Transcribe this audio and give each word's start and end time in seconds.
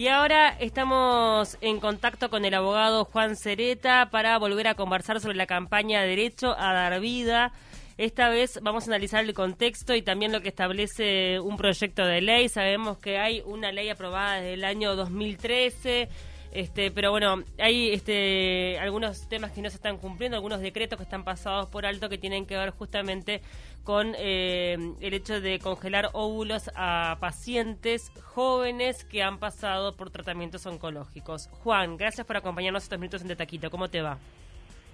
Y 0.00 0.08
ahora 0.08 0.56
estamos 0.58 1.58
en 1.60 1.78
contacto 1.78 2.30
con 2.30 2.46
el 2.46 2.54
abogado 2.54 3.04
Juan 3.04 3.36
Cereta 3.36 4.08
para 4.10 4.38
volver 4.38 4.66
a 4.66 4.74
conversar 4.74 5.20
sobre 5.20 5.36
la 5.36 5.44
campaña 5.44 6.00
Derecho 6.00 6.58
a 6.58 6.72
dar 6.72 6.98
vida. 7.00 7.52
Esta 7.98 8.30
vez 8.30 8.60
vamos 8.62 8.84
a 8.84 8.92
analizar 8.92 9.22
el 9.22 9.34
contexto 9.34 9.94
y 9.94 10.00
también 10.00 10.32
lo 10.32 10.40
que 10.40 10.48
establece 10.48 11.38
un 11.38 11.58
proyecto 11.58 12.06
de 12.06 12.22
ley. 12.22 12.48
Sabemos 12.48 12.96
que 12.96 13.18
hay 13.18 13.42
una 13.44 13.72
ley 13.72 13.90
aprobada 13.90 14.36
desde 14.36 14.54
el 14.54 14.64
año 14.64 14.96
2013 14.96 16.08
este, 16.52 16.90
pero 16.90 17.10
bueno, 17.12 17.44
hay 17.58 17.92
este, 17.92 18.78
algunos 18.80 19.28
temas 19.28 19.52
que 19.52 19.62
no 19.62 19.70
se 19.70 19.76
están 19.76 19.98
cumpliendo, 19.98 20.36
algunos 20.36 20.60
decretos 20.60 20.96
que 20.96 21.04
están 21.04 21.22
pasados 21.22 21.68
por 21.68 21.86
alto 21.86 22.08
que 22.08 22.18
tienen 22.18 22.44
que 22.44 22.56
ver 22.56 22.70
justamente 22.70 23.40
con 23.84 24.14
eh, 24.18 24.94
el 25.00 25.14
hecho 25.14 25.40
de 25.40 25.58
congelar 25.60 26.10
óvulos 26.12 26.70
a 26.74 27.16
pacientes 27.20 28.12
jóvenes 28.34 29.04
que 29.04 29.22
han 29.22 29.38
pasado 29.38 29.94
por 29.96 30.10
tratamientos 30.10 30.66
oncológicos. 30.66 31.48
Juan, 31.62 31.96
gracias 31.96 32.26
por 32.26 32.36
acompañarnos 32.36 32.82
estos 32.82 32.98
minutos 32.98 33.22
en 33.22 33.36
Taquito. 33.36 33.70
¿Cómo 33.70 33.88
te 33.88 34.02
va? 34.02 34.18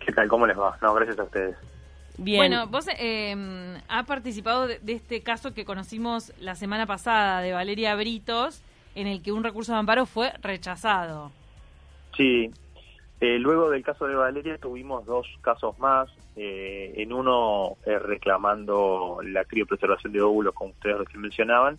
¿Qué 0.04 0.12
tal? 0.12 0.28
¿Cómo 0.28 0.46
les 0.46 0.58
va? 0.58 0.76
No, 0.82 0.94
gracias 0.94 1.18
a 1.18 1.24
ustedes. 1.24 1.56
Bien. 2.18 2.38
Bueno, 2.38 2.66
vos 2.66 2.86
eh, 2.98 3.78
has 3.88 4.06
participado 4.06 4.66
de, 4.66 4.78
de, 4.78 4.92
este 4.92 5.22
caso 5.22 5.52
que 5.52 5.64
conocimos 5.64 6.32
la 6.38 6.54
semana 6.54 6.86
pasada 6.86 7.40
de 7.40 7.52
Valeria 7.52 7.94
Britos, 7.94 8.62
en 8.94 9.06
el 9.06 9.22
que 9.22 9.32
un 9.32 9.42
recurso 9.42 9.72
de 9.72 9.78
amparo 9.78 10.06
fue 10.06 10.32
rechazado. 10.40 11.32
Sí, 12.16 12.50
eh, 13.20 13.38
luego 13.38 13.70
del 13.70 13.82
caso 13.82 14.06
de 14.06 14.14
Valeria 14.14 14.58
tuvimos 14.58 15.06
dos 15.06 15.26
casos 15.40 15.78
más, 15.78 16.08
eh, 16.36 16.92
en 16.96 17.12
uno 17.12 17.76
eh, 17.86 17.98
reclamando 17.98 19.20
la 19.22 19.44
criopreservación 19.44 20.12
de 20.12 20.20
óvulos, 20.20 20.54
como 20.54 20.70
ustedes 20.70 20.98
recién 20.98 21.22
mencionaban, 21.22 21.78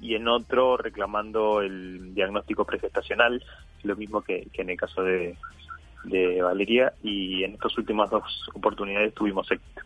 y 0.00 0.16
en 0.16 0.26
otro 0.26 0.76
reclamando 0.76 1.62
el 1.62 2.14
diagnóstico 2.14 2.64
pregestacional, 2.64 3.44
lo 3.84 3.94
mismo 3.94 4.22
que, 4.22 4.48
en 4.52 4.70
el 4.70 4.76
caso 4.76 5.02
de, 5.02 5.36
de 6.04 6.42
Valeria, 6.42 6.94
y 7.02 7.44
en 7.44 7.54
estas 7.54 7.78
últimas 7.78 8.10
dos 8.10 8.24
oportunidades 8.52 9.14
tuvimos 9.14 9.48
éxito. 9.50 9.82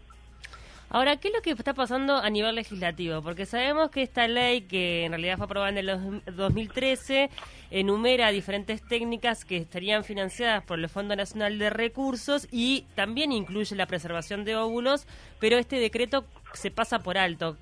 Ahora, 0.88 1.16
¿qué 1.16 1.28
es 1.28 1.34
lo 1.34 1.42
que 1.42 1.50
está 1.50 1.74
pasando 1.74 2.16
a 2.16 2.30
nivel 2.30 2.54
legislativo? 2.54 3.20
Porque 3.20 3.44
sabemos 3.44 3.90
que 3.90 4.02
esta 4.02 4.28
ley, 4.28 4.62
que 4.62 5.04
en 5.04 5.12
realidad 5.12 5.36
fue 5.36 5.46
aprobada 5.46 5.70
en 5.70 5.78
el 5.78 6.22
2013, 6.36 7.28
enumera 7.70 8.30
diferentes 8.30 8.86
técnicas 8.86 9.44
que 9.44 9.56
estarían 9.56 10.04
financiadas 10.04 10.64
por 10.64 10.78
el 10.78 10.88
Fondo 10.88 11.16
Nacional 11.16 11.58
de 11.58 11.70
Recursos 11.70 12.46
y 12.52 12.86
también 12.94 13.32
incluye 13.32 13.74
la 13.74 13.86
preservación 13.86 14.44
de 14.44 14.56
óvulos, 14.56 15.06
pero 15.40 15.58
este 15.58 15.76
decreto 15.76 16.24
se 16.52 16.70
pasa 16.70 17.00
por 17.00 17.18
alto. 17.18 17.56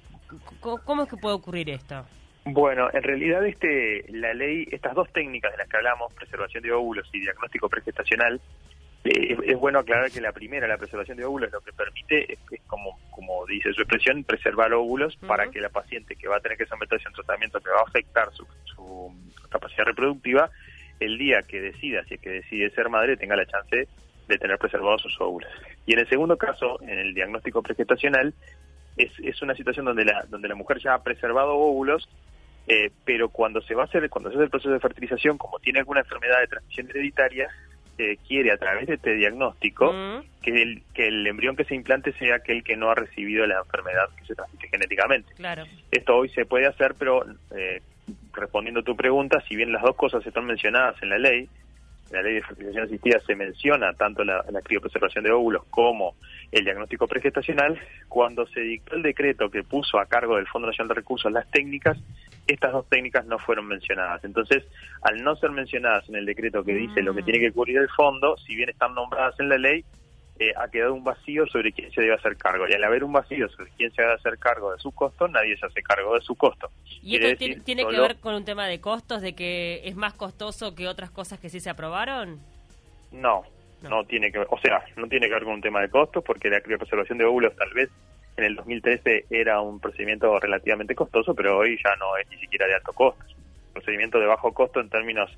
¿Cómo 0.61 1.05
es 1.05 1.09
que 1.09 1.17
puede 1.17 1.35
ocurrir 1.35 1.71
esto? 1.71 2.05
Bueno, 2.47 2.89
en 2.93 3.03
realidad 3.03 3.47
este 3.47 4.05
la 4.11 4.35
ley, 4.35 4.67
estas 4.71 4.95
dos 4.95 5.11
técnicas 5.13 5.51
de 5.53 5.59
las 5.59 5.69
que 5.69 5.79
hablamos, 5.79 6.13
preservación 6.13 6.63
de 6.63 6.73
óvulos 6.73 7.09
y 7.13 7.21
diagnóstico 7.21 7.71
pregestacional, 7.71 8.39
eh, 9.05 9.37
es, 9.45 9.59
bueno 9.59 9.79
aclarar 9.79 10.11
que 10.11 10.21
la 10.21 10.33
primera, 10.33 10.67
la 10.67 10.77
preservación 10.77 11.17
de 11.17 11.25
óvulos, 11.25 11.53
lo 11.53 11.61
que 11.61 11.73
permite 11.73 12.35
es, 12.35 12.39
como, 12.67 12.99
como 13.45 13.53
dice 13.53 13.75
su 13.75 13.83
expresión, 13.83 14.25
preservar 14.25 14.73
óvulos 14.73 15.17
para 15.17 15.51
que 15.51 15.61
la 15.61 15.69
paciente 15.69 16.17
que 16.17 16.29
va 16.29 16.37
a 16.37 16.41
tener 16.41 16.57
que 16.57 16.65
someterse 16.65 17.07
a 17.07 17.11
un 17.11 17.15
tratamiento 17.15 17.61
que 17.61 17.71
va 17.71 17.81
a 17.81 17.89
afectar 17.89 18.31
su, 18.33 18.47
capacidad 19.51 19.85
reproductiva, 19.85 20.51
el 20.99 21.19
día 21.19 21.43
que 21.43 21.61
decida, 21.61 22.03
si 22.05 22.15
es 22.15 22.21
que 22.21 22.31
decide 22.31 22.71
ser 22.71 22.89
madre, 22.89 23.17
tenga 23.17 23.37
la 23.37 23.47
chance 23.47 23.87
de 24.27 24.39
tener 24.39 24.59
preservados 24.59 25.03
sus 25.03 25.21
óvulos. 25.21 25.51
Y 25.85 25.93
en 25.93 25.99
el 26.01 26.09
segundo 26.09 26.39
caso, 26.39 26.81
en 26.83 26.99
el 26.99 27.13
diagnóstico 27.13 27.63
pregestacional, 27.63 28.33
es, 28.97 29.13
es 29.23 29.43
una 29.43 29.55
situación 29.55 29.85
donde 29.85 30.07
la, 30.07 30.25
donde 30.29 30.49
la 30.49 30.55
mujer 30.55 30.79
ya 30.79 30.95
ha 30.95 31.03
preservado 31.03 31.53
óvulos, 31.55 32.09
eh, 32.67 32.91
pero 33.05 33.29
cuando 33.29 33.61
se 33.61 33.75
va 33.75 33.83
a 33.83 33.87
hacer, 33.87 34.09
cuando 34.09 34.31
se 34.31 34.37
hace 34.37 34.45
el 34.45 34.51
proceso 34.51 34.73
de 34.73 34.81
fertilización, 34.81 35.37
como 35.37 35.59
tiene 35.59 35.81
alguna 35.81 36.01
enfermedad 36.01 36.41
de 36.41 36.47
transmisión 36.47 36.89
hereditaria, 36.89 37.49
quiere 38.27 38.53
a 38.53 38.57
través 38.57 38.87
de 38.87 38.95
este 38.95 39.15
diagnóstico 39.15 39.93
que, 40.43 40.63
el, 40.63 40.83
que 40.93 41.09
el 41.09 41.27
embrión 41.27 41.57
que 41.57 41.65
se 41.65 41.75
implante 41.75 42.13
sea 42.15 42.37
aquel 42.37 42.63
que 42.63 42.77
no 42.77 42.91
ha 42.91 42.95
recibido 42.95 43.47
la 43.47 43.59
enfermedad 43.59 44.09
que 44.17 44.27
se 44.27 44.35
transmite 44.35 44.69
genéticamente. 44.69 45.33
Claro. 45.35 45.65
Esto 45.91 46.17
hoy 46.17 46.29
se 46.31 46.45
puede 46.45 46.67
hacer, 46.67 46.95
pero 46.99 47.25
eh, 47.57 47.81
respondiendo 48.33 48.81
a 48.81 48.85
tu 48.85 48.97
pregunta, 48.97 49.43
si 49.49 49.57
bien 49.57 49.73
las 49.73 49.83
dos 49.83 49.97
cosas 49.97 50.27
están 50.27 50.45
mencionadas 50.47 51.03
en 51.03 51.11
la 51.11 51.19
ley, 51.19 51.49
la 52.11 52.23
ley 52.23 52.35
de 52.35 52.43
fertilización 52.43 52.85
asistida 52.85 53.21
se 53.21 53.35
menciona 53.35 53.93
tanto 53.95 54.25
la, 54.25 54.45
la 54.51 54.61
criopreservación 54.61 55.25
de 55.25 55.33
óvulos 55.33 55.65
como 55.71 56.15
el 56.53 56.65
diagnóstico 56.65 57.09
pregestacional, 57.09 57.79
cuando 58.09 58.47
se 58.47 58.61
dictó 58.61 58.97
el 58.97 59.03
decreto 59.03 59.51
que 59.51 59.63
puso 59.63 59.99
a 59.99 60.07
cargo 60.07 60.37
del 60.37 60.47
Fondo 60.47 60.69
Nacional 60.69 60.89
de 60.89 60.95
Recursos 60.95 61.33
las 61.33 61.51
técnicas, 61.51 61.99
estas 62.47 62.73
dos 62.73 62.89
técnicas 62.89 63.25
no 63.27 63.39
fueron 63.39 63.67
mencionadas. 63.67 64.25
Entonces, 64.25 64.65
al 65.03 65.23
no 65.23 65.37
ser 65.37 65.51
mencionadas 65.51 66.09
en 66.09 66.17
el 66.17 66.27
decreto 66.27 66.65
que 66.65 66.75
dice 66.75 67.03
lo 67.03 67.15
que 67.15 67.23
tiene 67.23 67.41
que 67.41 67.53
cubrir 67.53 67.79
el 67.79 67.89
fondo, 67.91 68.37
si 68.39 68.55
bien 68.55 68.69
están 68.69 68.95
nombradas 68.95 69.39
en 69.41 69.49
la 69.49 69.59
ley, 69.59 69.85
eh, 70.39 70.53
ha 70.57 70.69
quedado 70.69 70.95
un 70.95 71.05
vacío 71.05 71.47
sobre 71.47 71.73
quién 71.73 71.93
se 71.93 72.01
debe 72.01 72.15
hacer 72.15 72.37
cargo. 72.37 72.67
Y 72.69 72.73
al 72.73 72.83
haber 72.83 73.05
un 73.05 73.13
vacío 73.13 73.49
sobre 73.51 73.71
quién 73.77 73.93
se 73.93 74.03
debe 74.03 74.15
hacer 74.15 74.39
cargo 74.39 74.73
de 74.73 74.79
su 74.79 74.91
costo, 74.91 75.29
nadie 75.29 75.57
se 75.57 75.67
hace 75.67 75.83
cargo 75.83 76.15
de 76.15 76.21
su 76.23 76.35
costo. 76.35 76.71
¿Y 77.03 77.17
esto 77.17 77.37
tiene, 77.65 77.87
que 77.87 78.01
ver 78.01 78.17
con 78.17 78.35
un 78.35 78.45
tema 78.45 78.67
de 78.67 78.81
costos, 78.81 79.23
de 79.23 79.35
que 79.35 79.83
es 79.85 79.95
más 79.95 80.15
costoso 80.15 80.75
que 80.75 80.89
otras 80.89 81.11
cosas 81.11 81.39
que 81.39 81.49
sí 81.49 81.61
se 81.61 81.71
aprobaron? 81.71 82.41
No, 83.13 83.45
no, 83.83 84.05
tiene 84.05 84.33
que 84.33 84.39
ver, 84.39 84.49
o 84.51 84.59
sea, 84.59 84.85
no 84.97 85.07
tiene 85.07 85.29
que 85.29 85.35
ver 85.35 85.45
con 85.45 85.55
un 85.55 85.61
tema 85.61 85.81
de 85.81 85.89
costos, 85.89 86.25
porque 86.25 86.51
la 86.51 86.61
criopreservación 86.61 87.19
de 87.19 87.25
óvulos 87.25 87.55
tal 87.55 87.73
vez 87.73 87.91
en 88.37 88.45
el 88.45 88.57
2013 88.57 89.27
era 89.31 89.61
un 89.61 89.81
procedimiento 89.81 90.39
relativamente 90.39 90.95
costoso, 90.95 91.35
pero 91.35 91.59
hoy 91.59 91.79
ya 91.83 91.95
no 91.97 92.17
es 92.17 92.29
ni 92.31 92.39
siquiera 92.39 92.67
de 92.67 92.75
alto 92.75 92.93
costo. 92.93 93.25
Es 93.25 93.35
un 93.35 93.73
procedimiento 93.75 94.19
de 94.19 94.27
bajo 94.27 94.53
costo 94.53 94.81
en 94.81 94.89
términos 94.89 95.31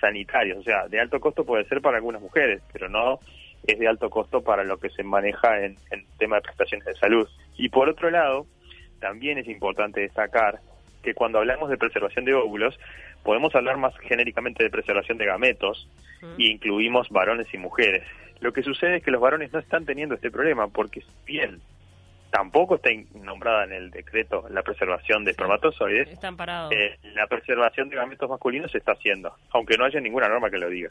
sanitarios, 0.00 0.58
o 0.58 0.62
sea, 0.62 0.88
de 0.88 1.00
alto 1.00 1.20
costo 1.20 1.44
puede 1.44 1.64
ser 1.66 1.80
para 1.80 1.98
algunas 1.98 2.20
mujeres, 2.20 2.60
pero 2.72 2.88
no 2.88 3.20
es 3.64 3.78
de 3.78 3.86
alto 3.86 4.10
costo 4.10 4.42
para 4.42 4.64
lo 4.64 4.78
que 4.78 4.90
se 4.90 5.04
maneja 5.04 5.64
en, 5.64 5.76
en 5.92 6.04
tema 6.18 6.36
de 6.36 6.42
prestaciones 6.42 6.84
de 6.84 6.94
salud. 6.94 7.28
Y 7.56 7.68
por 7.68 7.88
otro 7.88 8.10
lado, 8.10 8.46
también 8.98 9.38
es 9.38 9.46
importante 9.46 10.00
destacar 10.00 10.58
que 11.02 11.14
cuando 11.14 11.38
hablamos 11.38 11.70
de 11.70 11.76
preservación 11.76 12.24
de 12.24 12.34
óvulos, 12.34 12.78
podemos 13.22 13.54
hablar 13.54 13.76
más 13.76 13.96
genéricamente 13.98 14.64
de 14.64 14.70
preservación 14.70 15.18
de 15.18 15.26
gametos 15.26 15.88
e 16.38 16.44
incluimos 16.44 17.08
varones 17.10 17.52
y 17.52 17.58
mujeres. 17.58 18.04
Lo 18.40 18.52
que 18.52 18.62
sucede 18.62 18.96
es 18.96 19.04
que 19.04 19.10
los 19.10 19.20
varones 19.20 19.52
no 19.52 19.58
están 19.58 19.84
teniendo 19.84 20.14
este 20.14 20.30
problema 20.30 20.68
porque 20.68 21.02
bien 21.24 21.60
tampoco 22.32 22.76
está 22.76 22.88
nombrada 23.14 23.64
en 23.64 23.72
el 23.72 23.90
decreto 23.90 24.46
la 24.48 24.62
preservación 24.62 25.22
de 25.22 25.32
espermatozoides, 25.32 26.08
están 26.08 26.36
parados. 26.36 26.72
Eh, 26.72 26.98
la 27.14 27.26
preservación 27.26 27.90
de 27.90 27.96
gametos 27.96 28.28
masculinos 28.28 28.72
se 28.72 28.78
está 28.78 28.92
haciendo, 28.92 29.36
aunque 29.50 29.76
no 29.76 29.84
haya 29.84 30.00
ninguna 30.00 30.28
norma 30.28 30.50
que 30.50 30.56
lo 30.56 30.70
diga. 30.70 30.90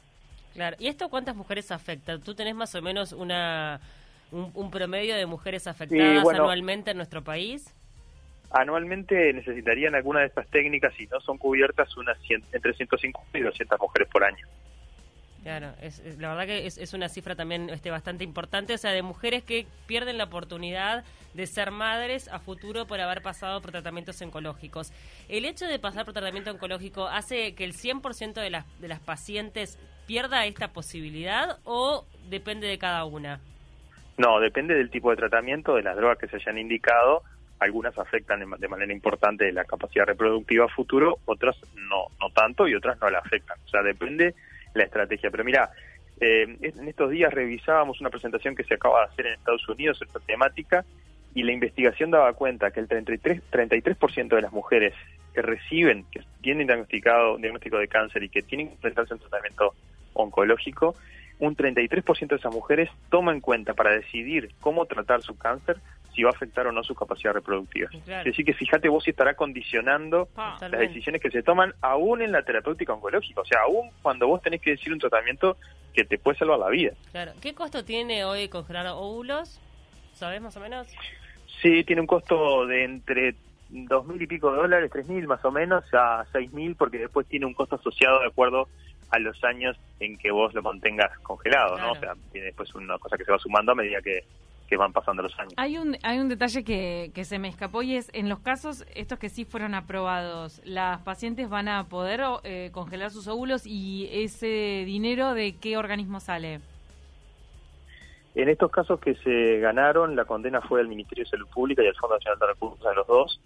Claro. 0.54 0.78
¿Y 0.80 0.88
esto 0.88 1.10
cuántas 1.10 1.36
mujeres 1.36 1.72
afecta? 1.72 2.20
¿Tú 2.20 2.36
tenés 2.36 2.54
más 2.54 2.76
o 2.76 2.82
menos 2.84 3.12
una 3.12 3.82
un, 4.32 4.70
promedio 4.70 5.16
de 5.16 5.26
mujeres 5.26 5.66
afectadas 5.66 6.28
anualmente 6.30 6.92
en 6.92 6.98
nuestro 6.98 7.24
país? 7.24 7.74
Anualmente 8.52 9.34
necesitarían 9.34 9.96
alguna 9.96 10.20
de 10.20 10.28
estas 10.28 10.48
técnicas, 10.48 10.94
si 10.94 11.08
no 11.08 11.20
son 11.22 11.40
cubiertas, 11.40 11.98
unas 11.98 12.18
entre 12.30 12.74
150 12.74 13.38
y 13.38 13.42
200 13.42 13.80
mujeres 13.80 14.08
por 14.10 14.24
año. 14.24 14.46
Claro, 15.44 15.74
es, 15.82 16.00
la 16.20 16.30
verdad 16.30 16.46
que 16.46 16.68
es, 16.68 16.94
una 16.94 17.10
cifra 17.10 17.36
también 17.36 17.70
este, 17.72 17.90
bastante 17.90 18.24
importante, 18.24 18.76
o 18.76 18.78
sea, 18.78 18.92
de 18.92 19.02
mujeres 19.02 19.44
que 19.44 19.66
pierden 19.88 20.20
la 20.20 20.26
oportunidad 20.26 21.04
de 21.34 21.48
ser 21.48 21.72
madres 21.72 22.28
a 22.28 22.40
futuro 22.40 22.86
por 22.86 23.00
haber 23.02 23.24
pasado 23.24 23.60
por 23.60 23.72
tratamientos 23.72 24.22
oncológicos. 24.22 24.94
¿El 25.30 25.46
hecho 25.46 25.66
de 25.66 25.80
pasar 25.80 26.06
por 26.06 26.14
tratamiento 26.14 26.52
oncológico 26.52 27.08
hace 27.08 27.56
que 27.56 27.64
el 27.64 27.74
100% 27.74 28.34
de 28.34 28.50
las, 28.52 28.80
de 28.80 28.88
las 28.88 29.00
pacientes 29.00 29.80
pierda 30.06 30.46
esta 30.46 30.68
posibilidad 30.68 31.58
o 31.64 32.06
depende 32.30 32.68
de 32.68 32.78
cada 32.78 33.06
una? 33.06 33.40
No, 34.18 34.40
depende 34.40 34.76
del 34.76 34.92
tipo 34.92 35.10
de 35.10 35.18
tratamiento, 35.18 35.76
de 35.76 35.82
las 35.82 35.96
drogas 35.96 36.20
que 36.20 36.28
se 36.28 36.36
hayan 36.36 36.60
indicado. 36.60 37.24
Algunas 37.60 37.98
afectan 37.98 38.40
de 38.40 38.68
manera 38.68 38.94
importante 38.94 39.52
la 39.52 39.66
capacidad 39.66 40.06
reproductiva 40.06 40.68
futuro, 40.68 41.18
otras 41.26 41.56
no, 41.76 42.08
no 42.20 42.30
tanto 42.32 42.68
y 42.68 42.76
otras 42.76 43.00
no 43.02 43.10
la 43.10 43.20
afectan. 43.20 43.58
O 43.66 43.70
sea, 43.70 43.82
depende 43.82 44.36
la 44.74 44.84
estrategia. 44.84 45.30
Pero 45.32 45.44
mira, 45.44 45.72
eh, 46.20 46.58
en 46.62 46.88
estos 46.88 47.10
días 47.10 47.34
revisábamos 47.34 48.00
una 48.00 48.10
presentación 48.10 48.56
que 48.56 48.64
se 48.64 48.76
acaba 48.76 49.00
de 49.00 49.06
hacer 49.06 49.26
en 49.28 49.34
Estados 49.34 49.68
Unidos 49.68 49.98
sobre 49.98 50.10
esta 50.10 50.20
temática 50.20 50.86
y 51.34 51.44
la 51.44 51.52
investigación 51.52 52.12
daba 52.12 52.34
cuenta 52.34 52.72
que 52.72 52.80
el 52.80 52.88
33%, 52.88 53.42
33 53.50 54.30
de 54.30 54.42
las 54.42 54.52
mujeres 54.52 54.94
que 55.34 55.42
reciben, 55.42 56.06
que 56.12 56.22
tienen 56.42 56.68
diagnosticado 56.68 57.36
un 57.36 57.42
diagnóstico 57.42 57.78
de 57.78 57.88
cáncer 57.88 58.24
y 58.24 58.30
que 58.30 58.42
tienen 58.42 58.68
que 58.68 58.74
enfrentarse 58.76 59.14
a 59.14 59.16
un 59.16 59.22
tratamiento 59.22 59.74
oncológico, 60.14 60.96
un 61.40 61.56
33% 61.56 62.28
de 62.28 62.36
esas 62.36 62.54
mujeres 62.54 62.90
toma 63.10 63.32
en 63.32 63.40
cuenta 63.40 63.74
para 63.74 63.92
decidir 63.92 64.52
cómo 64.60 64.86
tratar 64.86 65.22
su 65.22 65.38
cáncer 65.38 65.78
si 66.14 66.24
va 66.24 66.30
a 66.30 66.34
afectar 66.34 66.68
o 66.68 66.72
no 66.72 66.84
su 66.84 66.94
capacidad 66.94 67.34
reproductiva. 67.34 67.90
Es 67.94 68.26
decir, 68.26 68.46
que 68.46 68.54
fíjate 68.54 68.90
vos 68.90 69.04
si 69.04 69.12
estará 69.12 69.34
condicionando 69.36 70.30
ah, 70.36 70.58
las 70.60 70.80
decisiones 70.80 71.22
que 71.22 71.32
se 71.32 71.44
toman 71.44 71.74
aún 71.82 72.22
en 72.22 72.32
la 72.32 72.44
terapéutica 72.44 72.94
oncológica, 72.94 73.42
o 73.42 73.46
sea, 73.46 73.62
aún 73.62 73.92
cuando 74.02 74.28
vos 74.28 74.42
tenés 74.42 74.62
que 74.62 74.72
decir 74.72 74.92
un 74.92 75.00
tratamiento 75.00 75.58
que 75.94 76.04
te 76.04 76.18
puede 76.18 76.38
salvar 76.38 76.60
la 76.60 76.70
vida. 76.70 76.92
Claro. 77.12 77.32
¿Qué 77.42 77.54
costo 77.54 77.84
tiene 77.84 78.24
hoy 78.24 78.48
congelar 78.50 78.88
óvulos? 78.88 79.60
¿Sabes 80.14 80.42
más 80.42 80.56
o 80.58 80.60
menos? 80.60 80.88
Sí, 81.62 81.84
tiene 81.84 82.02
un 82.02 82.08
costo 82.08 82.66
de 82.66 82.84
entre 82.84 83.36
dos 83.70 84.06
mil 84.06 84.22
y 84.22 84.28
pico 84.28 84.52
de 84.52 84.58
dólares, 84.58 84.92
tres 84.92 85.08
mil 85.08 85.28
más 85.28 85.44
o 85.46 85.52
menos, 85.52 85.84
a 85.94 86.26
seis 86.32 86.52
mil, 86.52 86.76
porque 86.76 86.98
después 86.98 87.28
tiene 87.28 87.46
un 87.46 87.54
costo 87.54 87.76
asociado 87.76 88.20
de 88.20 88.28
acuerdo 88.28 88.68
a 89.12 89.20
los 89.20 89.42
años 89.44 89.78
en 90.00 90.18
que 90.18 90.32
vos 90.32 90.54
lo 90.54 90.62
mantengas 90.62 91.18
congelado, 91.20 91.78
¿no? 91.78 91.92
O 91.92 91.96
sea, 91.96 92.14
tiene 92.32 92.48
después 92.48 92.74
una 92.76 92.98
cosa 92.98 93.18
que 93.18 93.26
se 93.26 93.32
va 93.32 93.40
sumando 93.40 93.74
a 93.74 93.76
medida 93.76 94.02
que, 94.02 94.24
que 94.72 94.78
van 94.78 94.94
pasando 94.94 95.22
los 95.22 95.38
años. 95.38 95.54
Hay 95.58 95.78
un, 95.78 95.98
hay 96.02 96.20
un 96.20 96.30
detalle 96.30 96.64
que, 96.64 97.12
que 97.14 97.26
se 97.26 97.40
me 97.40 97.50
escapó 97.50 97.84
y 97.84 97.98
es, 97.98 98.10
en 98.14 98.30
los 98.30 98.40
casos, 98.40 98.86
estos 98.96 99.20
que 99.20 99.28
sí 99.28 99.44
fueron 99.44 99.76
aprobados, 99.76 100.62
¿las 100.64 101.02
pacientes 101.02 101.50
van 101.50 101.68
a 101.68 101.90
poder 101.90 102.22
eh, 102.46 102.70
congelar 102.72 103.12
sus 103.12 103.28
óvulos 103.28 103.68
y 103.68 104.08
ese 104.14 104.84
dinero 104.86 105.34
de 105.34 105.58
qué 105.58 105.76
organismo 105.76 106.22
sale? 106.22 106.62
En 108.34 108.48
estos 108.48 108.72
casos 108.72 109.02
que 109.02 109.16
se 109.16 109.60
ganaron, 109.60 110.16
la 110.16 110.24
condena 110.24 110.62
fue 110.62 110.80
al 110.80 110.88
Ministerio 110.88 111.26
de 111.26 111.32
Salud 111.32 111.50
Pública 111.50 111.84
y 111.84 111.88
al 111.88 111.96
Fondo 111.96 112.16
Nacional 112.16 112.40
de 112.40 112.48
Recursos, 112.48 112.86
a 112.86 112.94
los 112.94 113.08
dos. 113.08 113.42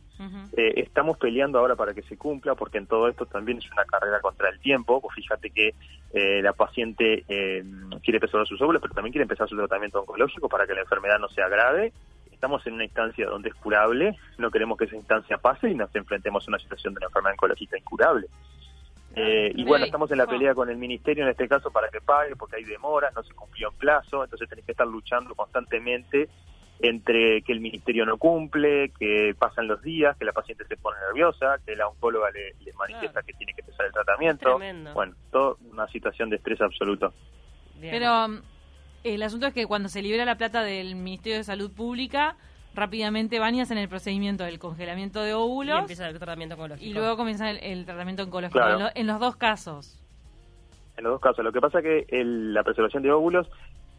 Eh, 0.55 0.73
estamos 0.77 1.17
peleando 1.17 1.59
ahora 1.59 1.75
para 1.75 1.93
que 1.93 2.01
se 2.03 2.17
cumpla, 2.17 2.55
porque 2.55 2.77
en 2.77 2.87
todo 2.87 3.07
esto 3.07 3.25
también 3.25 3.57
es 3.57 3.69
una 3.71 3.85
carrera 3.85 4.19
contra 4.21 4.49
el 4.49 4.59
tiempo. 4.59 5.01
Pues 5.01 5.15
fíjate 5.15 5.49
que 5.49 5.73
eh, 6.13 6.41
la 6.41 6.53
paciente 6.53 7.25
eh, 7.27 7.63
quiere 8.01 8.17
empezar 8.17 8.45
sus 8.47 8.61
óvulos, 8.61 8.81
pero 8.81 8.93
también 8.93 9.11
quiere 9.11 9.23
empezar 9.23 9.49
su 9.49 9.55
tratamiento 9.55 9.99
oncológico 9.99 10.47
para 10.47 10.65
que 10.65 10.73
la 10.73 10.81
enfermedad 10.81 11.19
no 11.19 11.29
sea 11.29 11.49
grave. 11.49 11.91
Estamos 12.31 12.65
en 12.67 12.73
una 12.73 12.83
instancia 12.83 13.27
donde 13.27 13.49
es 13.49 13.55
curable, 13.55 14.17
no 14.37 14.51
queremos 14.51 14.77
que 14.77 14.85
esa 14.85 14.95
instancia 14.95 15.37
pase 15.37 15.69
y 15.69 15.75
nos 15.75 15.93
enfrentemos 15.95 16.47
a 16.47 16.51
una 16.51 16.59
situación 16.59 16.93
de 16.93 16.99
una 16.99 17.07
enfermedad 17.07 17.33
oncológica 17.33 17.77
incurable. 17.77 18.27
Eh, 19.15 19.53
y 19.55 19.63
bueno, 19.63 19.85
estamos 19.85 20.11
en 20.11 20.17
la 20.17 20.27
pelea 20.27 20.53
con 20.53 20.69
el 20.69 20.75
ministerio 20.75 21.23
en 21.23 21.29
este 21.29 21.47
caso 21.47 21.71
para 21.71 21.87
que 21.87 22.01
pague, 22.01 22.35
porque 22.35 22.57
hay 22.57 22.65
demoras, 22.65 23.13
no 23.15 23.23
se 23.23 23.33
cumplió 23.33 23.69
en 23.69 23.77
plazo, 23.77 24.23
entonces 24.23 24.49
tenés 24.49 24.65
que 24.65 24.73
estar 24.73 24.85
luchando 24.85 25.33
constantemente 25.35 26.27
entre 26.79 27.41
que 27.41 27.53
el 27.53 27.61
ministerio 27.61 28.05
no 28.05 28.17
cumple, 28.17 28.91
que 28.99 29.33
pasan 29.37 29.67
los 29.67 29.81
días, 29.81 30.17
que 30.17 30.25
la 30.25 30.33
paciente 30.33 30.65
se 30.65 30.75
pone 30.77 30.97
nerviosa, 31.07 31.57
que 31.65 31.75
la 31.75 31.87
oncóloga 31.87 32.29
le, 32.31 32.73
manifiesta 32.73 33.21
que 33.23 33.33
tiene 33.33 33.53
que 33.53 33.61
empezar 33.61 33.85
el 33.85 33.93
tratamiento. 33.93 34.59
Bueno, 34.93 35.15
toda 35.31 35.55
una 35.71 35.87
situación 35.87 36.29
de 36.29 36.35
estrés 36.37 36.59
absoluto. 36.61 37.13
Pero 37.79 38.25
um, 38.25 38.41
el 39.03 39.23
asunto 39.23 39.47
es 39.47 39.53
que 39.53 39.65
cuando 39.65 39.89
se 39.89 40.01
libera 40.01 40.25
la 40.25 40.35
plata 40.35 40.63
del 40.63 40.95
Ministerio 40.95 41.37
de 41.37 41.43
Salud 41.43 41.71
Pública, 41.71 42.35
rápidamente 42.73 43.39
van 43.39 43.55
y 43.55 43.61
hacen 43.61 43.77
el 43.77 43.87
procedimiento 43.87 44.43
del 44.43 44.59
congelamiento 44.59 45.21
de 45.21 45.33
óvulos. 45.33 45.77
Y 45.77 45.81
empieza 45.81 46.07
el 46.07 46.17
tratamiento 46.17 46.55
oncológico. 46.55 46.85
Y 46.85 46.93
luego 46.93 47.15
comienza 47.17 47.49
el, 47.49 47.85
tratamiento 47.85 48.23
oncológico. 48.23 48.59
En, 48.93 49.07
los 49.07 49.19
dos 49.19 49.35
casos. 49.37 50.01
En 50.97 51.05
los 51.05 51.13
dos 51.13 51.21
casos. 51.21 51.43
Lo 51.43 51.51
que 51.51 51.61
pasa 51.61 51.79
es 51.79 52.05
que 52.07 52.23
la 52.23 52.63
preservación 52.63 53.03
de 53.03 53.11
óvulos 53.11 53.47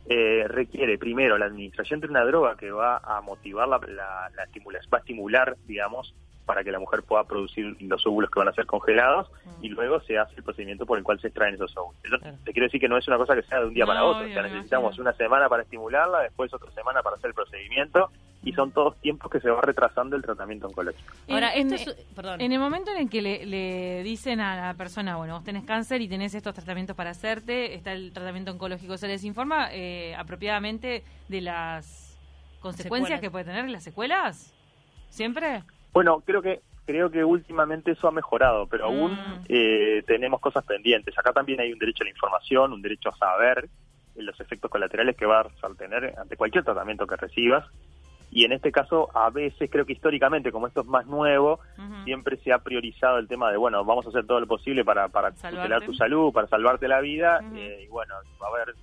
eh, 0.08 0.44
requiere 0.48 0.98
primero 0.98 1.36
la 1.38 1.46
administración 1.46 2.00
de 2.00 2.06
una 2.06 2.24
droga 2.24 2.56
que 2.56 2.70
va 2.70 2.98
a 2.98 3.20
motivar 3.20 3.68
la, 3.68 3.78
la, 3.78 4.30
la 4.34 4.46
va 4.92 4.98
a 4.98 5.00
estimular, 5.00 5.56
digamos, 5.66 6.14
para 6.46 6.62
que 6.62 6.70
la 6.70 6.78
mujer 6.78 7.02
pueda 7.02 7.24
producir 7.24 7.76
los 7.80 8.06
óvulos 8.06 8.30
que 8.30 8.38
van 8.38 8.48
a 8.48 8.52
ser 8.52 8.66
congelados 8.66 9.30
mm. 9.44 9.64
y 9.64 9.68
luego 9.68 10.00
se 10.00 10.16
hace 10.16 10.36
el 10.36 10.44
procedimiento 10.44 10.86
por 10.86 10.96
el 10.96 11.04
cual 11.04 11.20
se 11.20 11.26
extraen 11.26 11.54
esos 11.54 11.76
óvulos. 11.76 12.22
te 12.44 12.52
quiero 12.52 12.66
decir 12.66 12.80
que 12.80 12.88
no 12.88 12.96
es 12.96 13.06
una 13.08 13.18
cosa 13.18 13.34
que 13.34 13.42
sea 13.42 13.60
de 13.60 13.66
un 13.66 13.74
día 13.74 13.84
para 13.84 14.04
otro, 14.04 14.26
o 14.26 14.32
sea, 14.32 14.42
necesitamos 14.42 14.98
una 14.98 15.12
semana 15.14 15.48
para 15.48 15.64
estimularla, 15.64 16.20
después 16.20 16.54
otra 16.54 16.70
semana 16.70 17.02
para 17.02 17.16
hacer 17.16 17.28
el 17.28 17.34
procedimiento 17.34 18.10
y 18.46 18.52
son 18.52 18.70
todos 18.70 18.96
tiempos 19.00 19.28
que 19.28 19.40
se 19.40 19.50
va 19.50 19.60
retrasando 19.60 20.14
el 20.14 20.22
tratamiento 20.22 20.68
oncológico. 20.68 21.12
Ahora, 21.28 21.52
en, 21.52 21.68
en 21.74 22.52
el 22.52 22.58
momento 22.60 22.92
en 22.92 22.98
el 22.98 23.10
que 23.10 23.20
le, 23.20 24.02
dicen 24.04 24.38
a 24.38 24.68
la 24.68 24.74
persona, 24.74 25.16
bueno, 25.16 25.34
vos 25.34 25.42
tenés 25.42 25.64
cáncer 25.64 26.00
y 26.00 26.06
tenés 26.06 26.32
estos 26.32 26.54
tratamientos 26.54 26.94
para 26.94 27.10
hacerte, 27.10 27.74
está 27.74 27.92
el 27.92 28.12
tratamiento 28.12 28.52
oncológico, 28.52 28.96
¿se 28.98 29.08
les 29.08 29.24
informa 29.24 29.68
eh, 29.72 30.14
apropiadamente 30.14 31.02
de 31.28 31.40
las 31.40 32.16
consecuencias 32.60 33.20
que 33.20 33.32
puede 33.32 33.46
tener 33.46 33.68
las 33.68 33.82
secuelas? 33.82 34.54
¿Siempre? 35.08 35.64
Bueno, 35.92 36.22
creo 36.24 36.40
que 36.40 36.60
creo 36.84 37.10
que 37.10 37.24
últimamente 37.24 37.90
eso 37.90 38.06
ha 38.06 38.12
mejorado, 38.12 38.68
pero 38.68 38.84
aún 38.84 39.10
mm. 39.10 39.44
eh, 39.48 40.04
tenemos 40.06 40.40
cosas 40.40 40.64
pendientes. 40.64 41.18
Acá 41.18 41.32
también 41.32 41.58
hay 41.58 41.72
un 41.72 41.80
derecho 41.80 42.04
a 42.04 42.06
la 42.06 42.10
información, 42.10 42.72
un 42.72 42.80
derecho 42.80 43.08
a 43.08 43.16
saber 43.16 43.68
los 44.14 44.38
efectos 44.38 44.70
colaterales 44.70 45.16
que 45.16 45.26
vas 45.26 45.48
a 45.62 45.74
tener 45.74 46.14
ante 46.16 46.36
cualquier 46.36 46.62
tratamiento 46.62 47.08
que 47.08 47.16
recibas. 47.16 47.66
Y 48.36 48.44
en 48.44 48.52
este 48.52 48.70
caso, 48.70 49.08
a 49.14 49.30
veces, 49.30 49.70
creo 49.70 49.86
que 49.86 49.94
históricamente, 49.94 50.52
como 50.52 50.66
esto 50.66 50.82
es 50.82 50.86
más 50.86 51.06
nuevo, 51.06 51.58
siempre 52.04 52.36
se 52.36 52.52
ha 52.52 52.58
priorizado 52.58 53.16
el 53.16 53.28
tema 53.28 53.50
de, 53.50 53.56
bueno, 53.56 53.82
vamos 53.82 54.04
a 54.04 54.10
hacer 54.10 54.26
todo 54.26 54.40
lo 54.40 54.46
posible 54.46 54.84
para, 54.84 55.08
para 55.08 55.30
tutelar 55.30 55.82
tu 55.86 55.94
salud, 55.94 56.34
para 56.34 56.46
salvarte 56.46 56.86
la 56.86 57.00
vida. 57.00 57.40
Eh, 57.54 57.84
y 57.84 57.88
bueno, 57.88 58.12
a 58.14 58.56
ver, 58.58 58.74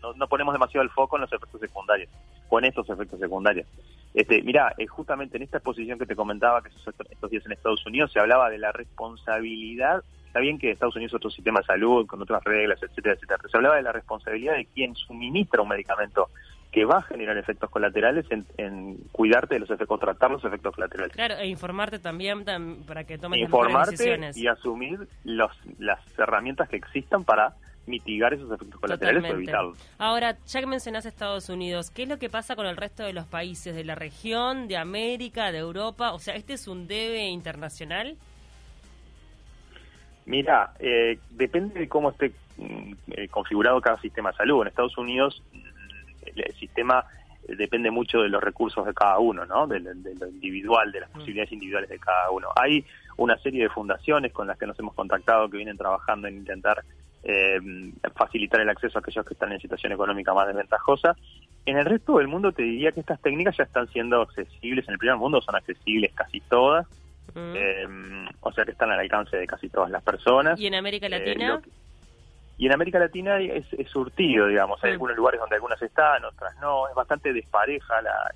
no, 0.00 0.14
no, 0.14 0.26
ponemos 0.26 0.54
demasiado 0.54 0.82
el 0.82 0.88
foco 0.88 1.18
en 1.18 1.20
los 1.20 1.32
efectos 1.34 1.60
secundarios, 1.60 2.08
o 2.48 2.58
en 2.58 2.64
estos 2.64 2.88
efectos 2.88 3.20
secundarios. 3.20 3.66
Este, 4.14 4.40
mira, 4.40 4.72
eh, 4.78 4.86
justamente 4.86 5.36
en 5.36 5.42
esta 5.42 5.58
exposición 5.58 5.98
que 5.98 6.06
te 6.06 6.16
comentaba, 6.16 6.62
que 6.62 6.70
estos 6.70 7.30
días 7.30 7.44
en 7.44 7.52
Estados 7.52 7.84
Unidos, 7.84 8.10
se 8.10 8.20
hablaba 8.20 8.48
de 8.48 8.56
la 8.56 8.72
responsabilidad. 8.72 10.02
Está 10.28 10.40
bien 10.40 10.58
que 10.58 10.70
Estados 10.70 10.96
Unidos 10.96 11.10
es 11.10 11.16
otro 11.16 11.30
sistema 11.30 11.60
de 11.60 11.66
salud, 11.66 12.06
con 12.06 12.22
otras 12.22 12.42
reglas, 12.42 12.82
etcétera, 12.82 13.16
etcétera. 13.16 13.36
Pero 13.36 13.50
se 13.50 13.56
hablaba 13.58 13.76
de 13.76 13.82
la 13.82 13.92
responsabilidad 13.92 14.54
de 14.54 14.64
quien 14.64 14.94
suministra 14.94 15.60
un 15.60 15.68
medicamento 15.68 16.30
que 16.74 16.84
va 16.84 16.98
a 16.98 17.02
generar 17.02 17.38
efectos 17.38 17.70
colaterales 17.70 18.26
en, 18.58 18.96
cuidarte 19.12 19.54
de 19.54 19.60
los 19.60 19.70
efectos, 19.70 20.00
tratar 20.00 20.32
los 20.32 20.44
efectos 20.44 20.74
colaterales. 20.74 21.12
Claro, 21.12 21.36
e 21.36 21.46
informarte 21.46 22.00
también 22.00 22.44
para 22.84 23.04
que 23.04 23.16
tomes 23.16 23.38
informarte 23.38 23.92
decisiones. 23.92 24.36
y 24.36 24.48
asumir 24.48 25.06
los, 25.22 25.52
las 25.78 26.00
herramientas 26.18 26.68
que 26.68 26.74
existan 26.74 27.22
para 27.22 27.54
mitigar 27.86 28.34
esos 28.34 28.50
efectos 28.50 28.80
colaterales 28.80 29.22
o 29.22 29.36
evitarlos. 29.36 29.78
Ahora, 29.98 30.36
ya 30.46 30.60
que 30.60 30.66
mencionás 30.66 31.06
Estados 31.06 31.48
Unidos, 31.48 31.92
¿qué 31.92 32.02
es 32.02 32.08
lo 32.08 32.18
que 32.18 32.28
pasa 32.28 32.56
con 32.56 32.66
el 32.66 32.76
resto 32.76 33.04
de 33.04 33.12
los 33.12 33.26
países 33.26 33.76
de 33.76 33.84
la 33.84 33.94
región, 33.94 34.66
de 34.66 34.76
América, 34.76 35.52
de 35.52 35.58
Europa? 35.58 36.12
O 36.12 36.18
sea, 36.18 36.34
¿este 36.34 36.54
es 36.54 36.66
un 36.66 36.88
debe 36.88 37.28
internacional? 37.28 38.16
Mira, 40.26 40.74
eh, 40.80 41.20
depende 41.30 41.78
de 41.78 41.88
cómo 41.88 42.10
esté 42.10 42.32
mm, 42.56 42.94
eh, 43.12 43.28
configurado 43.28 43.80
cada 43.80 44.00
sistema 44.00 44.32
de 44.32 44.38
salud. 44.38 44.62
En 44.62 44.68
Estados 44.68 44.98
Unidos 44.98 45.40
el, 46.34 46.54
sistema 46.54 47.04
depende 47.48 47.90
mucho 47.90 48.20
de 48.20 48.28
los 48.28 48.42
recursos 48.42 48.86
de 48.86 48.94
cada 48.94 49.18
uno, 49.18 49.44
¿no? 49.44 49.66
De, 49.66 49.80
de, 49.80 50.14
lo 50.14 50.28
individual, 50.28 50.90
de 50.92 51.00
las 51.00 51.10
mm. 51.10 51.12
posibilidades 51.12 51.52
individuales 51.52 51.90
de 51.90 51.98
cada 51.98 52.30
uno. 52.30 52.48
Hay 52.56 52.84
una 53.16 53.36
serie 53.38 53.64
de 53.64 53.68
fundaciones 53.68 54.32
con 54.32 54.46
las 54.46 54.58
que 54.58 54.66
nos 54.66 54.78
hemos 54.78 54.94
contactado 54.94 55.48
que 55.48 55.58
vienen 55.58 55.76
trabajando 55.76 56.28
en 56.28 56.36
intentar 56.36 56.82
eh, 57.22 57.58
facilitar 58.14 58.60
el 58.60 58.68
acceso 58.68 58.98
a 58.98 59.00
aquellos 59.00 59.24
que 59.24 59.34
están 59.34 59.52
en 59.52 59.60
situación 59.60 59.92
económica 59.92 60.34
más 60.34 60.46
desventajosa. 60.46 61.16
En 61.64 61.78
el 61.78 61.86
resto 61.86 62.18
del 62.18 62.28
mundo 62.28 62.52
te 62.52 62.62
diría 62.62 62.92
que 62.92 63.00
estas 63.00 63.20
técnicas 63.20 63.56
ya 63.56 63.64
están 63.64 63.88
siendo 63.88 64.20
accesibles, 64.20 64.86
en 64.86 64.92
el 64.92 64.98
primer 64.98 65.16
mundo 65.16 65.40
son 65.40 65.56
accesibles 65.56 66.12
casi 66.12 66.40
todas, 66.40 66.86
eh, 67.34 67.86
o 68.40 68.52
sea 68.52 68.64
que 68.64 68.72
están 68.72 68.90
al 68.90 69.00
alcance 69.00 69.36
de 69.38 69.46
casi 69.46 69.70
todas 69.70 69.90
las 69.90 70.02
personas. 70.02 70.60
¿Y 70.60 70.66
en 70.66 70.74
América 70.74 71.06
eh, 71.06 71.10
Latina? 71.10 71.62
Y 72.56 72.66
en 72.66 72.72
América 72.72 72.98
Latina 72.98 73.40
es, 73.40 73.66
surtido, 73.90 74.46
digamos, 74.46 74.82
hay 74.84 74.92
algunos 74.92 75.16
lugares 75.16 75.40
donde 75.40 75.56
algunas 75.56 75.80
están, 75.82 76.24
otras 76.24 76.54
no, 76.60 76.88
es 76.88 76.94
bastante 76.94 77.32
despareja 77.32 78.00
la, 78.00 78.30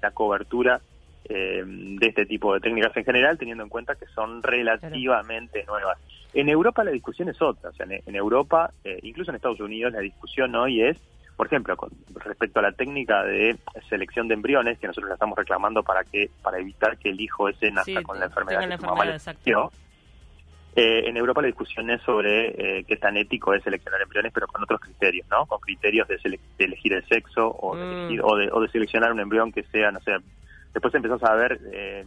la, 0.00 0.10
cobertura 0.12 0.80
de 1.28 1.98
este 2.00 2.26
tipo 2.26 2.54
de 2.54 2.60
técnicas 2.60 2.96
en 2.96 3.04
general, 3.04 3.38
teniendo 3.38 3.62
en 3.62 3.68
cuenta 3.68 3.94
que 3.94 4.06
son 4.06 4.42
relativamente 4.42 5.64
nuevas. 5.64 5.98
En 6.32 6.48
Europa 6.48 6.84
la 6.84 6.90
discusión 6.90 7.28
es 7.28 7.40
otra, 7.42 7.70
o 7.70 7.72
sea, 7.72 7.86
en, 7.88 8.16
Europa, 8.16 8.72
eh, 8.84 8.98
incluso 9.02 9.30
en 9.30 9.36
Estados 9.36 9.60
Unidos, 9.60 9.92
la 9.92 10.00
discusión 10.00 10.54
hoy 10.54 10.82
es, 10.82 10.96
por 11.36 11.46
ejemplo, 11.46 11.76
con 11.76 11.90
respecto 12.14 12.60
a 12.60 12.62
la 12.62 12.72
técnica 12.72 13.24
de 13.24 13.56
selección 13.88 14.28
de 14.28 14.34
embriones, 14.34 14.78
que 14.78 14.86
nosotros 14.86 15.08
la 15.08 15.14
estamos 15.14 15.36
reclamando 15.36 15.82
para 15.82 16.04
que 16.04 16.30
para 16.42 16.58
evitar 16.58 16.98
que 16.98 17.10
el 17.10 17.20
hijo 17.20 17.48
ese 17.48 17.70
nazca 17.70 18.02
con 18.02 18.18
la 18.18 18.26
enfermedad 18.26 18.68
que 18.68 18.78
su 18.78 18.86
mamá 18.86 19.04
eh, 20.76 21.02
en 21.06 21.16
Europa 21.16 21.42
la 21.42 21.48
discusión 21.48 21.90
es 21.90 22.00
sobre 22.02 22.78
eh, 22.78 22.84
qué 22.84 22.96
tan 22.96 23.16
ético 23.16 23.54
es 23.54 23.62
seleccionar 23.62 24.02
embriones, 24.02 24.32
pero 24.32 24.46
con 24.46 24.62
otros 24.62 24.80
criterios, 24.80 25.26
¿no? 25.28 25.46
Con 25.46 25.60
criterios 25.60 26.06
de, 26.08 26.18
elegir 26.58 26.92
el 26.92 27.06
sexo 27.06 27.48
o, 27.48 27.76
de 27.76 27.84
mm. 27.84 28.20
o, 28.22 28.36
de, 28.36 28.48
o 28.52 28.60
de 28.60 28.68
seleccionar 28.68 29.12
un 29.12 29.20
embrión 29.20 29.52
que 29.52 29.62
sea, 29.64 29.90
no 29.90 30.00
sé, 30.00 30.12
después 30.72 30.94
empezás 30.94 31.22
a 31.24 31.34
ver 31.34 31.60
eh, 31.72 32.04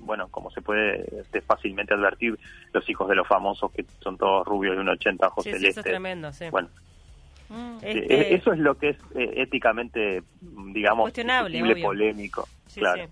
bueno, 0.00 0.28
como 0.28 0.50
se 0.50 0.60
puede 0.60 1.04
este, 1.20 1.40
fácilmente 1.40 1.94
advertir, 1.94 2.38
los 2.72 2.88
hijos 2.88 3.08
de 3.08 3.14
los 3.14 3.28
famosos 3.28 3.70
que 3.70 3.84
son 4.00 4.16
todos 4.18 4.46
rubios 4.46 4.74
de 4.74 4.80
un 4.80 4.88
80 4.88 5.26
ojos 5.28 5.44
sí, 5.44 5.50
celestes. 5.50 5.70
eso 5.70 5.80
es 5.80 5.84
tremendo, 5.84 6.32
sí. 6.32 6.46
Bueno, 6.50 6.68
mm, 7.48 7.76
eh, 7.82 8.06
este 8.08 8.34
eso 8.34 8.52
es 8.52 8.58
lo 8.58 8.76
que 8.76 8.90
es 8.90 8.96
eh, 9.14 9.34
éticamente, 9.36 10.22
digamos, 10.72 11.04
cuestionable, 11.04 11.80
polémico, 11.80 12.48
claro. 12.74 13.04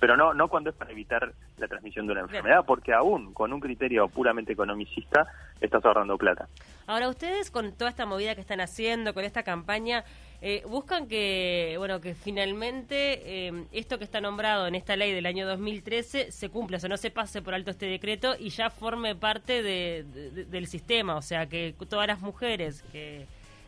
Pero 0.00 0.16
no, 0.16 0.34
no 0.34 0.48
cuando 0.48 0.70
es 0.70 0.76
para 0.76 0.92
evitar 0.92 1.32
la 1.58 1.68
transmisión 1.68 2.06
de 2.06 2.12
una 2.12 2.22
enfermedad, 2.22 2.64
porque 2.66 2.92
aún 2.92 3.32
con 3.32 3.52
un 3.52 3.60
criterio 3.60 4.08
puramente 4.08 4.52
economicista 4.52 5.26
estás 5.60 5.84
ahorrando 5.84 6.16
plata. 6.16 6.48
Ahora, 6.86 7.08
ustedes 7.08 7.50
con 7.50 7.72
toda 7.72 7.90
esta 7.90 8.06
movida 8.06 8.34
que 8.34 8.40
están 8.40 8.60
haciendo, 8.60 9.14
con 9.14 9.24
esta 9.24 9.42
campaña, 9.42 10.04
eh, 10.42 10.62
buscan 10.68 11.08
que, 11.08 11.74
bueno, 11.78 12.00
que 12.00 12.14
finalmente 12.14 13.48
eh, 13.48 13.64
esto 13.72 13.98
que 13.98 14.04
está 14.04 14.20
nombrado 14.20 14.66
en 14.66 14.74
esta 14.74 14.94
ley 14.94 15.12
del 15.12 15.26
año 15.26 15.46
2013 15.46 16.30
se 16.30 16.48
cumpla, 16.50 16.76
o 16.76 16.80
sea, 16.80 16.88
no 16.88 16.98
se 16.98 17.10
pase 17.10 17.40
por 17.40 17.54
alto 17.54 17.70
este 17.70 17.86
decreto 17.86 18.34
y 18.38 18.50
ya 18.50 18.70
forme 18.70 19.14
parte 19.14 19.62
de, 19.62 20.04
del 20.48 20.66
sistema, 20.66 21.16
o 21.16 21.22
sea, 21.22 21.46
que 21.46 21.74
todas 21.88 22.06
las 22.06 22.20
mujeres 22.20 22.82
que 22.92 23.26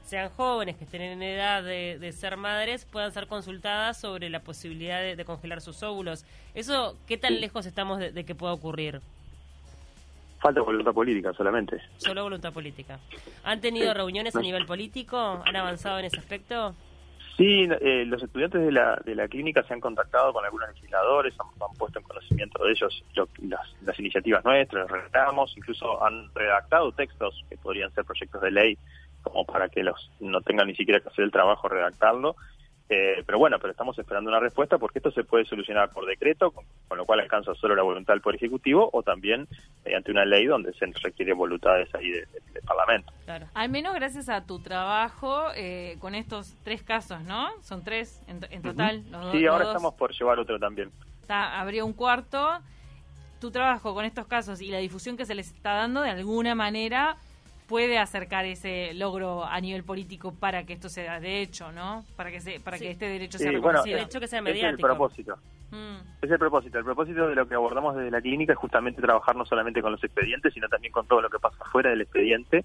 sean 0.08 0.30
jóvenes, 0.30 0.76
que 0.76 0.84
estén 0.84 1.02
en 1.02 1.22
edad 1.22 1.62
de, 1.62 2.12
ser 2.12 2.38
madres, 2.38 2.86
puedan 2.86 3.12
ser 3.12 3.26
consultadas 3.26 4.00
sobre 4.00 4.30
la 4.30 4.40
posibilidad 4.40 5.00
de, 5.00 5.24
congelar 5.24 5.60
sus 5.60 5.82
óvulos. 5.82 6.24
¿Eso 6.54 6.96
qué 7.06 7.18
tan 7.18 7.40
lejos 7.40 7.66
estamos 7.66 7.98
de, 7.98 8.24
que 8.24 8.34
pueda 8.34 8.54
ocurrir? 8.54 9.00
Falta 10.40 10.62
voluntad 10.62 10.92
política 10.92 11.32
solamente. 11.34 11.78
Solo 11.98 12.22
voluntad 12.22 12.52
política. 12.52 12.98
¿Han 13.44 13.60
tenido 13.60 13.92
reuniones 13.92 14.34
a 14.34 14.40
nivel 14.40 14.64
político? 14.64 15.42
¿Han 15.44 15.56
avanzado 15.56 15.98
en 15.98 16.06
ese 16.06 16.18
aspecto? 16.18 16.74
Sí, 17.36 17.68
eh, 17.80 18.04
los 18.06 18.22
estudiantes 18.22 18.62
de 18.62 18.72
la, 18.72 19.00
de 19.04 19.14
la 19.14 19.28
clínica 19.28 19.62
se 19.62 19.74
han 19.74 19.80
contactado 19.80 20.32
con 20.32 20.44
algunos 20.44 20.70
legisladores, 20.70 21.34
han, 21.38 21.76
puesto 21.76 21.98
en 21.98 22.04
conocimiento 22.04 22.64
de 22.64 22.72
ellos 22.72 23.04
las, 23.42 23.98
iniciativas 24.00 24.44
nuestras, 24.44 24.90
redactamos, 24.90 25.54
incluso 25.56 26.04
han 26.04 26.34
redactado 26.34 26.90
textos 26.92 27.44
que 27.48 27.56
podrían 27.58 27.92
ser 27.92 28.04
proyectos 28.04 28.42
de 28.42 28.50
ley 28.50 28.78
como 29.22 29.44
para 29.44 29.68
que 29.68 29.82
los 29.82 30.10
no 30.20 30.40
tengan 30.40 30.66
ni 30.66 30.74
siquiera 30.74 31.00
que 31.00 31.08
hacer 31.08 31.24
el 31.24 31.32
trabajo 31.32 31.68
redactarlo 31.68 32.36
eh, 32.90 33.22
pero 33.26 33.38
bueno, 33.38 33.58
pero 33.58 33.70
estamos 33.70 33.98
esperando 33.98 34.30
una 34.30 34.40
respuesta 34.40 34.78
porque 34.78 34.98
esto 34.98 35.10
se 35.10 35.22
puede 35.22 35.44
solucionar 35.44 35.90
por 35.90 36.06
decreto, 36.06 36.52
con, 36.52 36.64
lo 36.96 37.04
cual 37.04 37.20
alcanza 37.20 37.54
solo 37.54 37.76
la 37.76 37.82
voluntad 37.82 38.14
del 38.14 38.22
Poder 38.22 38.36
Ejecutivo, 38.36 38.88
o 38.92 39.02
también 39.02 39.46
mediante 39.84 40.10
una 40.10 40.24
ley 40.24 40.46
donde 40.46 40.72
se 40.72 40.86
requiere 41.02 41.34
voluntades 41.34 41.94
ahí 41.94 42.10
del 42.10 42.26
Parlamento. 42.66 43.12
Claro. 43.26 43.46
Al 43.52 43.68
menos 43.68 43.94
gracias 43.94 44.30
a 44.30 44.46
tu 44.46 44.60
trabajo 44.60 45.48
eh, 45.54 45.96
con 46.00 46.14
estos 46.14 46.56
tres 46.64 46.82
casos, 46.82 47.20
¿no? 47.24 47.50
Son 47.60 47.84
tres 47.84 48.22
en, 48.26 48.62
total. 48.62 49.04
sí, 49.32 49.46
ahora 49.46 49.66
estamos 49.66 49.94
por 49.94 50.12
llevar 50.12 50.38
otro 50.38 50.58
también. 50.58 50.90
Está, 51.20 51.60
habría 51.60 51.84
un 51.84 51.92
cuarto. 51.92 52.58
Tu 53.38 53.50
trabajo 53.50 53.94
con 53.94 54.04
estos 54.04 54.26
casos 54.26 54.60
y 54.62 54.68
la 54.68 54.78
difusión 54.78 55.16
que 55.16 55.26
se 55.26 55.34
les 55.34 55.52
está 55.52 55.74
dando, 55.74 56.00
de 56.00 56.10
alguna 56.10 56.54
manera, 56.54 57.18
puede 57.68 57.98
acercar 57.98 58.46
ese 58.46 58.94
logro 58.94 59.44
a 59.44 59.60
nivel 59.60 59.84
político 59.84 60.32
para 60.32 60.64
que 60.64 60.72
esto 60.72 60.88
sea 60.88 61.20
de 61.20 61.42
hecho, 61.42 61.70
¿no? 61.70 62.04
Para 62.16 62.30
que 62.30 62.40
se, 62.40 62.58
para 62.60 62.78
que 62.78 62.90
este 62.90 63.06
derecho 63.06 63.38
sea 63.38 63.52
reconocido. 63.52 63.98
hecho 63.98 64.18
que 64.18 64.26
sea 64.26 64.40
mediático. 64.40 64.68
Es 64.68 64.72
el 64.72 64.96
propósito. 64.96 65.38
Mm. 65.70 65.96
Es 66.22 66.30
el 66.30 66.38
propósito. 66.38 66.78
El 66.78 66.84
propósito 66.84 67.28
de 67.28 67.34
lo 67.34 67.46
que 67.46 67.54
abordamos 67.54 67.94
desde 67.94 68.10
la 68.10 68.22
clínica 68.22 68.54
es 68.54 68.58
justamente 68.58 69.02
trabajar 69.02 69.36
no 69.36 69.44
solamente 69.44 69.82
con 69.82 69.92
los 69.92 70.02
expedientes, 70.02 70.54
sino 70.54 70.66
también 70.68 70.92
con 70.92 71.06
todo 71.06 71.20
lo 71.20 71.28
que 71.28 71.38
pasa 71.38 71.62
fuera 71.70 71.90
del 71.90 72.00
expediente. 72.00 72.64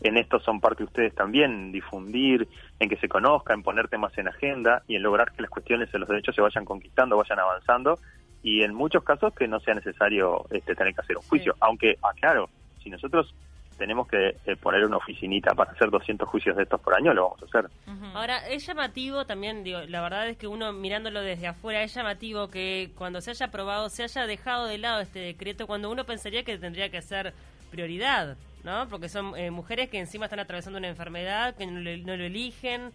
En 0.00 0.16
esto 0.16 0.40
son 0.40 0.60
parte 0.60 0.78
de 0.78 0.86
ustedes 0.86 1.14
también, 1.14 1.70
difundir, 1.70 2.48
en 2.80 2.88
que 2.88 2.96
se 2.96 3.08
conozca, 3.08 3.54
en 3.54 3.62
poner 3.62 3.86
temas 3.86 4.18
en 4.18 4.26
agenda 4.26 4.82
y 4.88 4.96
en 4.96 5.04
lograr 5.04 5.30
que 5.30 5.42
las 5.42 5.50
cuestiones 5.52 5.92
de 5.92 6.00
los 6.00 6.08
derechos 6.08 6.34
se 6.34 6.40
vayan 6.40 6.64
conquistando, 6.64 7.16
vayan 7.16 7.38
avanzando 7.38 7.96
y 8.42 8.64
en 8.64 8.74
muchos 8.74 9.04
casos 9.04 9.32
que 9.34 9.46
no 9.46 9.60
sea 9.60 9.74
necesario 9.74 10.44
este, 10.50 10.74
tener 10.74 10.92
que 10.94 11.00
hacer 11.00 11.16
un 11.16 11.22
juicio. 11.22 11.54
Aunque, 11.60 11.96
aclaro, 12.02 12.48
si 12.82 12.90
nosotros 12.90 13.32
tenemos 13.76 14.08
que 14.08 14.36
eh, 14.46 14.56
poner 14.56 14.84
una 14.84 14.96
oficinita 14.96 15.54
para 15.54 15.72
hacer 15.72 15.90
200 15.90 16.28
juicios 16.28 16.56
de 16.56 16.62
estos 16.64 16.80
por 16.80 16.94
año, 16.94 17.12
lo 17.12 17.24
vamos 17.24 17.42
a 17.42 17.46
hacer. 17.46 17.70
Ahora, 18.14 18.46
es 18.48 18.66
llamativo 18.66 19.24
también, 19.24 19.64
digo, 19.64 19.80
la 19.88 20.02
verdad 20.02 20.28
es 20.28 20.36
que 20.36 20.46
uno 20.46 20.72
mirándolo 20.72 21.20
desde 21.20 21.46
afuera, 21.46 21.82
es 21.82 21.94
llamativo 21.94 22.48
que 22.48 22.90
cuando 22.96 23.20
se 23.20 23.30
haya 23.30 23.46
aprobado, 23.46 23.88
se 23.88 24.02
haya 24.04 24.26
dejado 24.26 24.66
de 24.66 24.78
lado 24.78 25.00
este 25.00 25.20
decreto, 25.20 25.66
cuando 25.66 25.90
uno 25.90 26.04
pensaría 26.04 26.44
que 26.44 26.58
tendría 26.58 26.90
que 26.90 27.02
ser 27.02 27.32
prioridad, 27.70 28.36
¿no? 28.64 28.86
Porque 28.88 29.08
son 29.08 29.36
eh, 29.36 29.50
mujeres 29.50 29.88
que 29.88 29.98
encima 29.98 30.26
están 30.26 30.40
atravesando 30.40 30.78
una 30.78 30.88
enfermedad, 30.88 31.56
que 31.56 31.66
no, 31.66 31.80
lo 31.80 32.24
eligen, 32.24 32.92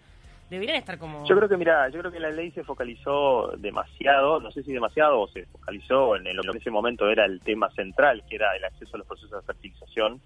deberían 0.50 0.78
estar 0.78 0.98
como... 0.98 1.26
Yo 1.26 1.36
creo 1.36 1.50
que, 1.50 1.58
mira, 1.58 1.90
yo 1.90 2.00
creo 2.00 2.12
que 2.12 2.20
la 2.20 2.32
ley 2.32 2.52
se 2.52 2.64
focalizó 2.64 3.52
demasiado, 3.58 4.40
no 4.40 4.52
sé 4.52 4.64
si 4.64 4.72
demasiado, 4.72 5.22
o 5.22 5.28
se 5.28 5.46
focalizó 5.48 6.16
en 6.16 6.36
lo 6.36 6.44
que 6.44 6.50
en 6.50 6.58
ese 6.58 6.72
momento 6.72 7.10
era 7.10 7.26
el 7.26 7.42
tema 7.42 7.70
central, 7.72 8.24
que 8.30 8.36
era 8.36 8.56
el 8.56 8.64
acceso 8.64 8.96
a 8.96 9.00
los 9.00 9.08
procesos 9.08 9.42
de 9.42 9.46
fertilización 9.46 10.22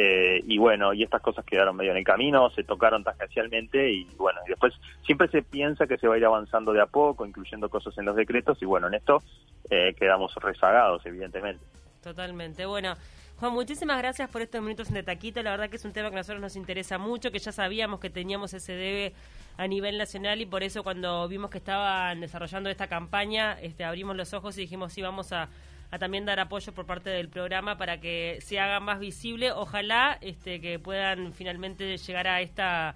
eh, 0.00 0.44
y 0.46 0.58
bueno, 0.58 0.92
y 0.94 1.02
estas 1.02 1.20
cosas 1.20 1.44
quedaron 1.44 1.74
medio 1.74 1.90
en 1.90 1.96
el 1.96 2.04
camino, 2.04 2.50
se 2.50 2.62
tocaron 2.62 3.02
tangencialmente 3.02 3.90
y 3.90 4.04
bueno, 4.16 4.38
y 4.46 4.50
después 4.50 4.72
siempre 5.04 5.26
se 5.26 5.42
piensa 5.42 5.88
que 5.88 5.98
se 5.98 6.06
va 6.06 6.14
a 6.14 6.18
ir 6.18 6.24
avanzando 6.24 6.72
de 6.72 6.80
a 6.80 6.86
poco, 6.86 7.26
incluyendo 7.26 7.68
cosas 7.68 7.98
en 7.98 8.04
los 8.04 8.14
decretos 8.14 8.62
y 8.62 8.64
bueno, 8.64 8.86
en 8.86 8.94
esto 8.94 9.24
eh, 9.68 9.94
quedamos 9.98 10.32
rezagados, 10.36 11.04
evidentemente. 11.04 11.64
Totalmente. 12.00 12.64
Bueno, 12.64 12.94
Juan, 13.40 13.52
muchísimas 13.52 13.98
gracias 13.98 14.30
por 14.30 14.40
estos 14.40 14.62
minutos 14.62 14.86
en 14.86 14.94
de 14.94 15.02
taquito. 15.02 15.42
La 15.42 15.50
verdad 15.50 15.68
que 15.68 15.76
es 15.76 15.84
un 15.84 15.92
tema 15.92 16.10
que 16.10 16.14
a 16.14 16.18
nosotros 16.18 16.40
nos 16.40 16.54
interesa 16.54 16.98
mucho, 16.98 17.32
que 17.32 17.40
ya 17.40 17.50
sabíamos 17.50 17.98
que 17.98 18.08
teníamos 18.08 18.54
ese 18.54 18.74
debe 18.74 19.14
a 19.56 19.66
nivel 19.66 19.98
nacional 19.98 20.40
y 20.40 20.46
por 20.46 20.62
eso 20.62 20.84
cuando 20.84 21.26
vimos 21.26 21.50
que 21.50 21.58
estaban 21.58 22.20
desarrollando 22.20 22.70
esta 22.70 22.86
campaña, 22.86 23.58
este, 23.60 23.82
abrimos 23.82 24.14
los 24.14 24.32
ojos 24.32 24.56
y 24.58 24.60
dijimos 24.60 24.92
sí, 24.92 25.02
vamos 25.02 25.32
a 25.32 25.48
a 25.90 25.98
también 25.98 26.24
dar 26.26 26.40
apoyo 26.40 26.72
por 26.72 26.86
parte 26.86 27.10
del 27.10 27.28
programa 27.28 27.76
para 27.76 27.98
que 27.98 28.38
se 28.40 28.58
haga 28.60 28.80
más 28.80 29.00
visible. 29.00 29.52
Ojalá 29.52 30.18
este, 30.20 30.60
que 30.60 30.78
puedan 30.78 31.32
finalmente 31.32 31.96
llegar 31.96 32.28
a 32.28 32.40
esta 32.40 32.94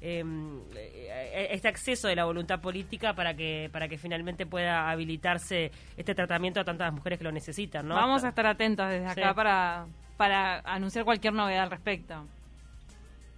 em, 0.00 0.60
eh, 0.74 1.48
este 1.50 1.68
acceso 1.68 2.08
de 2.08 2.16
la 2.16 2.24
voluntad 2.24 2.60
política 2.60 3.12
para 3.14 3.34
que 3.34 3.68
para 3.70 3.88
que 3.88 3.98
finalmente 3.98 4.46
pueda 4.46 4.90
habilitarse 4.90 5.70
este 5.96 6.14
tratamiento 6.14 6.60
a 6.60 6.64
tantas 6.64 6.92
mujeres 6.92 7.18
que 7.18 7.24
lo 7.24 7.32
necesitan. 7.32 7.86
¿no? 7.86 7.94
Vamos 7.94 8.24
a 8.24 8.30
estar 8.30 8.46
atentos 8.46 8.88
desde 8.88 9.06
acá 9.06 9.34
para, 9.34 9.86
para 10.16 10.60
anunciar 10.60 11.04
cualquier 11.04 11.34
novedad 11.34 11.64
al 11.64 11.70
respecto. 11.70 12.26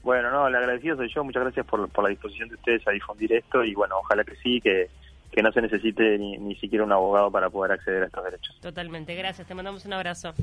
Bueno, 0.05 0.31
no, 0.31 0.49
le 0.51 0.59
agradecido 0.59 0.97
soy 0.97 1.13
yo. 1.13 1.25
Muchas 1.25 1.43
gracias 1.45 1.67
por, 1.67 1.89
por 1.89 2.05
la 2.05 2.11
disposición 2.11 2.49
de 2.49 2.57
ustedes 2.57 2.87
a 2.87 2.91
difundir 2.91 3.33
esto 3.33 3.65
y 3.65 3.75
bueno, 3.75 3.97
ojalá 3.99 4.25
que 4.25 4.37
sí, 4.37 4.61
que 4.61 4.91
que 5.33 5.43
no 5.43 5.51
se 5.51 5.63
necesite 5.63 6.19
ni, 6.19 6.37
ni 6.37 6.55
siquiera 6.57 6.85
un 6.85 6.93
abogado 6.93 7.31
para 7.31 7.49
poder 7.49 7.73
acceder 7.73 8.03
a 8.03 8.07
estos 8.07 8.23
derechos. 8.23 8.61
Totalmente, 8.61 9.15
gracias, 9.15 9.49
te 9.49 9.55
mandamos 9.55 9.85
un 9.87 9.95
abrazo. 9.95 10.35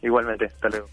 Igualmente, 0.00 0.46
hasta 0.46 0.68
luego. 0.68 0.88